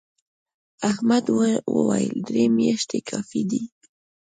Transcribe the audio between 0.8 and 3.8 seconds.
احمد وويل: درې میاشتې کافي دي.